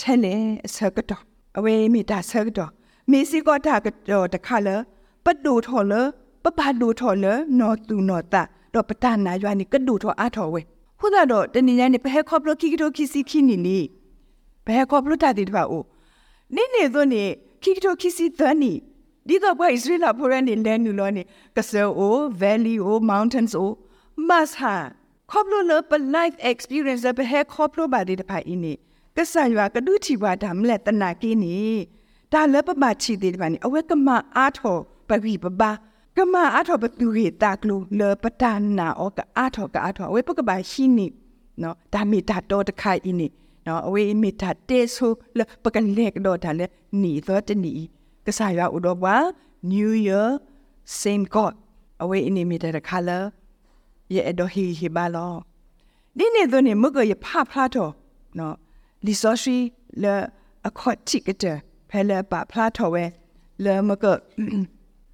[0.00, 0.34] ထဲလေ
[0.74, 1.22] ဆကတော့
[1.58, 2.70] အဝေးမိတာဆကတော့
[3.10, 4.76] မိစီကတာကတော့တခါလေ
[5.24, 6.02] ပဒူထော်လေ
[6.44, 8.42] ပပဒူထော်လေနော်တူနော်တာ
[8.74, 10.60] တော့ပတနာယွာ ni ကဒူထော်အထော်ဝဲ
[11.00, 13.78] ခုသာတော့တနေ့တိုင်းဘယ်ခေါပလိုခိကတိုခိစီခိနီနီ
[14.66, 15.82] ဘယ်ခေါပလိုတာတိတပါအို
[16.54, 17.24] နိနေသွနေ
[17.62, 18.72] ခိကတိုခိစီသနီ
[19.28, 21.22] ဒီတော့ဘယ်ဣစရာဖိုရန်နေလဲနူလောနေ
[21.56, 23.72] ကဆယ်အို valley အို mountains အို
[24.28, 24.76] must ha
[25.30, 28.72] ခေါပလိုလပ life experience ဘယ်ခေါပလိုပါတိတပါအင်းနေ
[29.16, 31.58] ကဆန်ရွာကဒုချီပါဒါမလက်တနာကင်းနေ
[32.32, 35.70] ဒါလည်းပမချီသေးတယ်ပါနေအဝဲကမအားထော ပပီပပါ
[36.16, 38.44] ကမအားထောပတူရီတာကလူလေပတ
[38.78, 41.06] နာဩကအားထောကအားထောဝဲပကပါရှိနေ
[41.62, 43.28] နော်ဒါမီတာတော့တခိုင်အင်းနေ
[43.66, 47.72] နော်အဝေးမီတာတေဆိုလပကလက်တော့ဒါလည်းနီသောတနီ
[48.26, 49.16] ကစားရဥတော့ဘာ
[49.72, 50.28] New Year
[51.00, 51.54] same God
[52.02, 53.18] အဝေးအင်းမီတာတခါလာ
[54.14, 55.34] ရဲ့တော့ဟီဟီဘာလော
[56.18, 57.92] ဒီနေ့တော့နေမကရဖဖလာတော့
[58.38, 58.54] နော်
[59.06, 59.56] လီဆိုရှိ
[60.02, 60.04] လ
[60.68, 61.56] အခွတ်တိကတဲ့
[61.90, 63.04] ဖဲလပဖလာတော့ဝဲ
[63.64, 64.04] လမက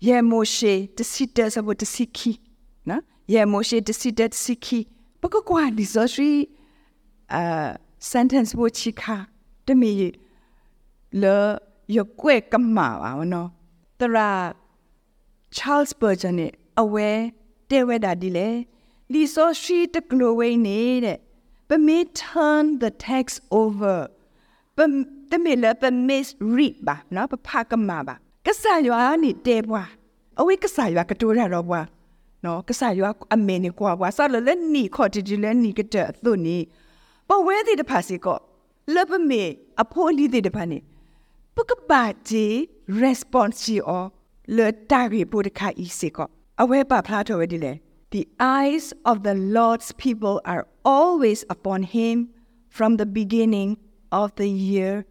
[0.06, 2.32] ယေမိုရှေတစီတဆဘတစီခီ
[2.88, 3.02] နော်
[3.34, 4.80] ယေမိုရှေတစီတတစီခီ
[5.20, 6.30] ပကကွာလီဆိုရှိ
[7.38, 7.70] uh
[8.12, 9.16] sentence ဘချီခါ
[9.66, 9.90] တမီ
[11.22, 11.36] လေ
[11.96, 13.48] ရကွဲကမာပါနော်
[14.00, 14.30] တရာ
[15.56, 17.10] Charles Spurgeon နဲ့အဝဲ
[17.70, 18.48] တဲဝဲတာဒီလေ
[19.12, 21.18] လီဆိုရှိတကလိုဝဲနေတဲ့
[21.68, 23.98] ပမေ turn the text over
[24.76, 24.78] ပ
[25.30, 26.18] တမေလပမေ
[26.56, 29.89] read ပါနော်ပဖကမာပါ ကဆာရွာနေတဲဘွား
[30.39, 31.85] အဝဲကဆာရွာကတိုးရတော့ဘွား
[32.45, 36.57] နော်ကဆာရွာအမေနေကွာဘွားဆာလလည်းနီခေါ်တီဒီလည်းနီကတဲ့သူနီ
[37.27, 38.39] ပဝဲတဲ့တဖာစီကော
[38.93, 39.43] လပမေ
[39.81, 40.79] အဖိုးလီတဲ့တဖာနေ
[41.55, 42.45] ပကပါဂျီ
[43.01, 44.05] response ဂျီအော
[44.57, 46.27] လေတာရီပူတခါဤစီကော
[46.61, 47.73] အဝဲပါဖလားတော်ဝဲဒီလေ
[48.15, 50.63] The eyes of the Lord's people are
[50.95, 52.15] always upon him
[52.69, 53.77] from the beginning
[54.21, 55.05] of the year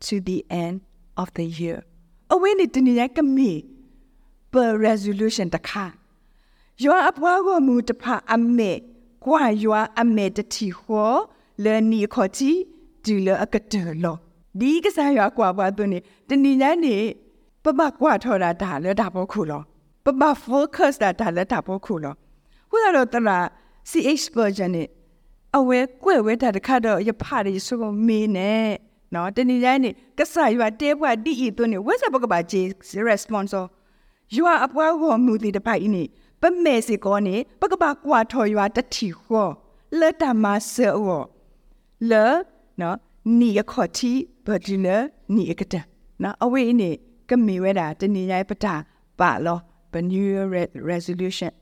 [0.00, 0.82] to the end
[1.16, 1.84] of the year.
[2.33, 3.51] အဝဲနေတနည်းကမီ
[4.51, 5.85] per resolution တခါ
[6.83, 8.71] ယောအပွားကိုမူတဖာအမေ
[9.25, 11.13] ကွာယောအမေတတီဟော
[11.63, 12.51] လေနီခေါတီ
[13.03, 14.15] ဒီလအကတလော
[14.59, 16.95] ဒီကစားရွာကွာပွားသွနေတနည်းနေ
[17.63, 19.61] ပပကွာထော်တာဒါလည်းဒါဘောခုလော
[20.05, 22.13] ပပ focus တာဒါလည်းဒါဘောခုလော
[22.69, 23.39] ခုတော့တရာ
[23.89, 24.87] CH version နဲ့
[25.57, 28.69] အဝဲကွဲ့ဝဲတာတခါတော့ရဖရဆိုမင်းနဲ့
[29.15, 32.61] နော်တနည်းတိုင်းနေကဆာရွာတဲဘွားဒီဤသွနေဝက်စပကပါဂျေ
[33.09, 33.55] response
[34.35, 36.03] ရွာအပွားကိုမူတီတပိုက်နေ
[36.41, 39.49] ပမဲစီကောနေပကပါကွာထော်ရွာတတီဟော
[39.99, 41.09] လက်တမဆော
[42.09, 42.25] လေ
[42.81, 42.97] နော်
[43.39, 44.11] နီအခေါ်တီ
[44.45, 44.97] ဘဒီလေ
[45.35, 45.75] နီအကတ
[46.23, 46.91] နော်အဝေးနေ
[47.29, 48.75] ကမီဝဲတာတနည်းရိုင်းပတာ
[49.19, 49.59] ပါလော
[49.93, 50.45] the new year
[50.91, 51.53] resolution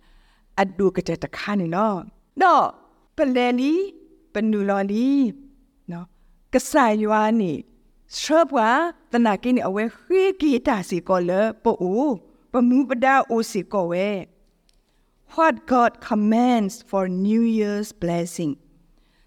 [0.62, 1.98] အဒုကတဲ့တခါနေနော်
[2.42, 2.66] တော့
[3.18, 3.74] ပလဲလီ
[4.34, 5.08] ပနူလော်လီ
[6.54, 7.54] နော်ကဆာယွာနေ
[8.20, 8.70] ရှော့ဘွာ
[9.12, 11.32] တနာကိနေအဝဲခွေးကီတာစီကောလ
[11.64, 12.14] ပို့ဦး
[12.52, 14.10] ပမှုပဒါအိုစီကောဝဲ
[15.34, 18.54] what God commands for New Year's blessing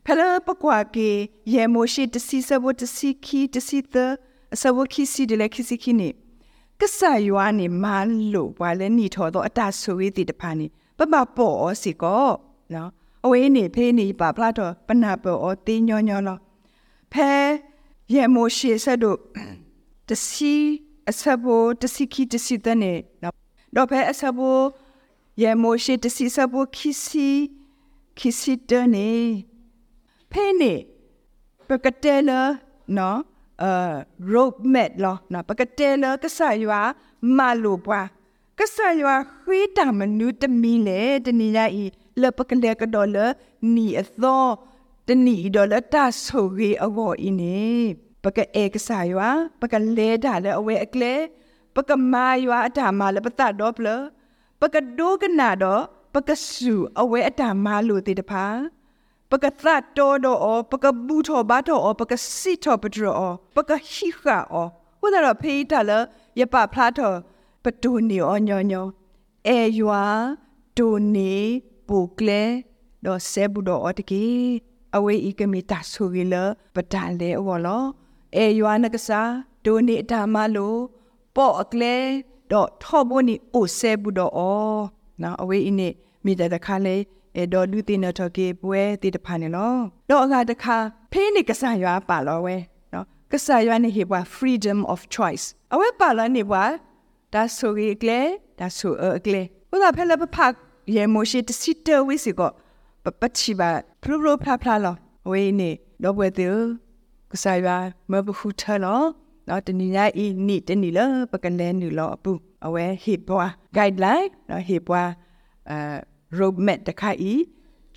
[0.04, 1.10] ဖလပကွာကေ
[1.54, 3.96] ယေမိုရှိတစီစဘတစီခီတစီတ
[4.54, 6.08] အစဝခီစီဒလက်ခီစီခီနေ
[6.80, 7.86] ကဆာယွာနေမ
[8.32, 10.66] လို့ဘာလဲနီထော်တော့အတဆူဝေးတိတဖာနေ
[10.98, 12.28] ပပပေါ်စီကော
[12.74, 12.90] နော်
[13.24, 16.38] အဝေးနေဖေးနေပါဖလာတော့ပနာပေါ်တင်းညောညောလော
[17.12, 17.32] ဖဲ
[18.14, 19.18] ယေမိုရှေဆက်တို့
[20.08, 20.54] တစီ
[21.10, 22.94] အဆဘိုတစီခီတစီတနေ
[23.74, 24.58] တော့ဖဲအဆဘို
[25.42, 27.28] ယေမိုရှေတစီဆဘိုခီစီ
[28.18, 29.10] ခီစီတနေ
[30.32, 30.74] ဖဲနေ
[31.68, 32.40] ပကတဲလာ
[32.96, 33.18] နော်
[33.62, 33.64] အ
[34.32, 36.80] ရုပ်မက်လောနော်ပကတဲလာကဆာယွာ
[37.36, 38.06] မလိုပွား
[38.58, 41.84] ကဆာယွာခွေးတာမနူးတမီလေတနေရဤ
[42.20, 43.26] လပကလေကဒေါ်လာ
[43.74, 44.44] နီအသော
[45.08, 47.66] တနီဒေါ်လာတဆိုရီအဝအင်းနေ
[48.24, 49.28] ပကအေကဆာယွာ
[49.60, 51.14] ပကလေတာလေအဝဲအကလေ
[51.74, 53.88] ပကမာယွာအတာမလေပတတော့ပလ
[54.60, 55.82] ပကဒိုကနာတော့
[56.14, 58.46] ပကဆူအဝဲအတာမလို့တေတဖာ
[59.30, 64.68] ပကသတ်တော်တော့ပကဘူးထောဘာတော့ပကစီထောပဒရောပကဟိခါအော
[65.00, 65.90] ဝဒရဖေးတလ
[66.38, 67.12] ယပဖလာထော
[67.64, 68.86] ပတူနီအောညောညော
[69.46, 70.04] အဲယွာ
[70.76, 71.32] ဒိုနီ
[71.88, 72.42] ပူကလေ
[73.04, 74.26] တော့ဆေဘူတော့အတကီ
[74.96, 76.34] အဝေးဤကမီတာဆူရီလ
[76.74, 77.84] ပတန်လေဝလော
[78.36, 79.20] အေယွာနကစာ
[79.64, 80.74] ဒိုနီဒါမလို
[81.36, 81.96] ပော့အကလေ
[82.52, 84.76] တော့ထောဘိုနီအိုဆဲဘူးတော့အော
[85.22, 85.88] နော်အဝေးဤနေ
[86.24, 86.96] မိတဲ့တခါလေ
[87.36, 89.74] အေဒေါ်လူတင်တော့ကေပွဲတိတဖာနေလော
[90.10, 90.76] တော့အခါတခါ
[91.12, 92.56] ဖေးနေကစားရွာပါလောဝဲ
[92.92, 96.64] နော်ကစားရွာနေဟေဘွာ freedom of choice အဝဲပါလာနေဘွာ
[97.32, 98.20] ဒါဆိုရီကလေ
[98.58, 99.42] ဒါဆိုအကလေ
[99.74, 100.36] ဥသာဖဲလပဖ
[100.94, 102.50] ရဲမိုရှိတစီတဝိစီကော
[103.06, 103.70] ပပချီပါ
[104.02, 104.94] ဖလိုဖလိုဖလာဖလာလော
[105.30, 105.70] ဝေးနေ
[106.02, 106.48] တော့ပွဲတေ
[107.30, 107.76] ကဆိုင်ပါ
[108.10, 109.02] မဘခုထလော
[109.48, 111.00] တော့တနီလိုက်ဤနိတနီလ
[111.32, 112.32] ပကလဲနူလောအပူ
[112.66, 115.02] အဝဲဟေဘွာ guideline တော့ဟေဘွာ
[115.70, 115.78] အဲ
[116.38, 117.32] road map တခိုက်ဤ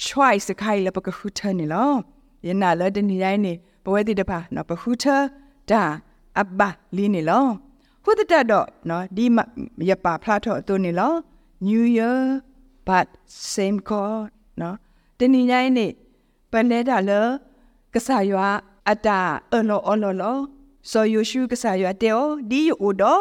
[0.05, 1.91] choice တခိုက်လပကခုထနေလော
[2.47, 5.05] ယနာလတနီလိုက်နေပဝဲတိတပါနော်ပခုထ
[5.71, 5.83] ဒါ
[6.39, 6.61] အဘ
[6.95, 7.45] လီနေလော
[8.03, 9.25] ခုတတတော့နော်ဒီ
[9.89, 11.13] ရပါဖလာထောအသွနေလော
[11.67, 12.19] new year
[12.87, 13.07] but
[13.53, 14.21] same core
[14.61, 14.75] နော်
[15.19, 15.87] တနည်းအားနေ
[16.51, 17.11] ပလဲတာလ
[17.93, 18.47] ကဆာယွာ
[18.89, 19.19] အတာ
[19.53, 20.37] အလောအလောလော
[20.91, 23.13] so you shu ka sa ya te o di yu o do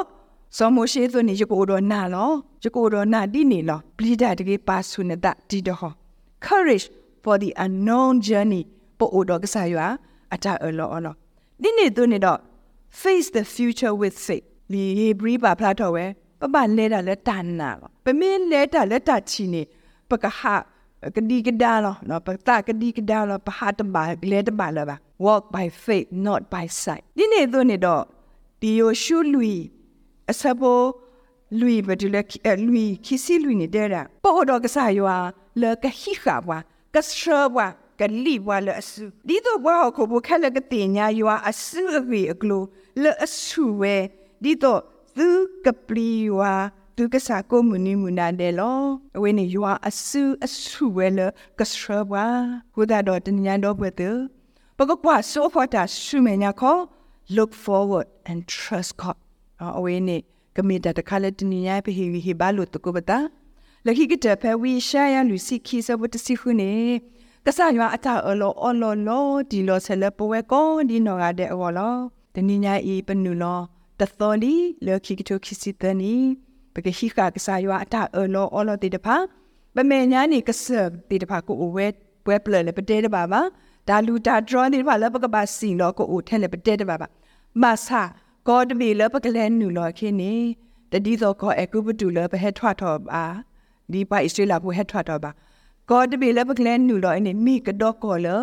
[0.57, 2.25] so mo she so ni yu ko do na lo
[2.63, 5.59] yu ko do na di ni lo bli da de pa su na da di
[5.67, 5.91] do ho
[6.47, 6.87] courage
[7.23, 8.63] for the unknown journey
[8.99, 9.87] po o do ka sa ya
[10.35, 11.13] ata a lo lo
[11.63, 12.35] di ni tu ni do
[13.01, 16.07] face the future with faith li hebri ba pla to we
[16.41, 19.45] pa ba le da le ta na lo pa me le da le ta chi
[19.53, 19.63] ni
[20.09, 20.78] pa ka ha က
[21.31, 28.03] ဒီကဒါလောနော်ပတာကဒီကဒါလောပဟာတဘာလေတဘာလောပါ walk by faith not by sight ဒီနေ့သွနေတော့
[28.61, 29.43] ဒီယိုရှုလူ
[30.31, 30.83] အစဘော
[31.61, 32.33] လူဘဒလက
[32.67, 35.17] လူခီစီလူနေတဲ့ရာပေါ်တော့ကစားရွာ
[35.61, 36.59] လေကဟိခါဝါ
[36.95, 37.25] ကဆရ
[37.57, 37.67] ဝါ
[38.01, 42.63] ကလီဝါလအဆူဒီတော့ဘာကိုဘခလကတင်ညာရွာအဆူအဝေအကလို
[43.03, 43.97] လေအဆူဝဲ
[44.43, 44.81] ဒီတော့
[45.17, 45.29] သူ
[45.65, 46.55] ကပလီဝါ
[47.01, 48.81] သူကစားကိုမနီမူနာတယ်လော
[49.17, 51.27] အဝေးနေရွာအဆူအဆူဝဲလေ
[51.59, 52.27] ကဆရဝါ
[52.75, 54.17] ဟိုဒါတော့တညာတော့ဘွဲ့တဲ့
[54.77, 56.81] ပကကွာဆိုဖတာရှုမညာခေါ်
[57.37, 59.19] look forward and trust God
[59.79, 60.17] အဝေးနေ
[60.57, 63.19] ကမိတာတခါလက်တနီယပဟီဟီဘာလို့တကုပတာ
[63.87, 66.73] လခိကတဖဝီရှာယလူစီခီစဝတစီခုနေ
[67.47, 71.97] ကဆာယအတာအလောအလောလောဒီလောဆလပဝဲကောဒီနောရတဲ့အဝလော
[72.35, 73.61] တနီညာဤပနုလော
[74.01, 76.17] တသောလီလခိကတခိစီတနီ
[76.75, 79.17] ပကဟိကကဆာယအတာအလောအလောတေတဖာ
[79.75, 80.65] ပမေညာနေကဆ
[81.09, 81.87] တေတဖာကိုဝဲ
[82.25, 83.41] ပွဲပလလေပတေတပါပါ
[83.89, 87.07] ဒါလူတာ draw နေပါလပကပါစီလောကိုဦးထဲလေပတဲတပါပါ
[87.63, 88.03] မဆာ
[88.49, 90.33] ကောတမီလပကလဲနူလောခင်းနေ
[90.93, 93.25] တတိသောကောအကုပတူလပဟက်ထွတ်တော့ပါ
[93.93, 95.31] ဒီပါအစ္စရေးလာဘူးဟက်ထွတ်တော့ပါ
[95.91, 98.43] ကောတမီလပကလဲနူလောအနေမိကတော့ကောလော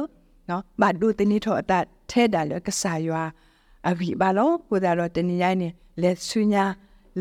[0.49, 1.73] နော်ဘာဒုတနိထောအတ
[2.11, 3.23] ထဲတာလကဆာယွာ
[3.89, 5.69] အဘိဘာလောကိုဒါတော့တနိယိုင်းနေ
[6.01, 6.65] လက်ဆွညာ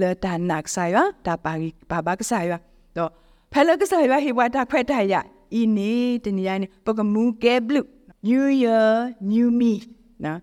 [0.00, 2.58] လေတာနက်ဆာယွာတာပါရီဘာဘာကဆာယွာ
[2.96, 3.10] တော့
[3.52, 5.14] ဖဲလကဆာယွာဟိဝတာခွဲတာရ
[5.60, 5.92] ဤနေ
[6.24, 7.86] တနိယိုင်းနေပကမူကဲဘလူး
[8.28, 8.88] new year
[9.30, 9.72] new me
[10.24, 10.38] နော်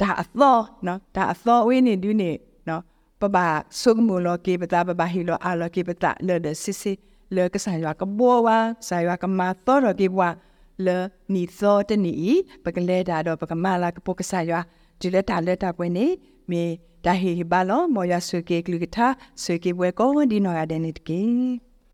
[0.00, 2.30] ဒါအသောနော်ဒါအသောဝင်းနေဒူးနေ
[2.68, 2.82] နော်
[3.20, 3.36] ပပ
[3.80, 6.96] ဆုကမူလောကေပတာပပဟီလောအာလောကေပတာလေဒစစ်စစ်
[7.34, 10.22] လေကဆိုင်ရွာကဘောဝါဆိုင်ရွာကမာသောရကေဘဝ
[10.86, 10.96] လေ
[11.34, 12.12] နီသောတနီ
[12.64, 14.60] ပကလေဒါတော့ပကမာလာကပုကဆိုင်ရွာ
[15.00, 16.06] ဒီလက်တာလက်တာပွဲနေ
[16.50, 16.64] မေ
[17.04, 19.06] ဒါဟီဘာလောမောရဆုကေကလူကတာ
[19.42, 21.22] ဆုကေပွဲကောဒီနော်ရတဲ့နေတကေ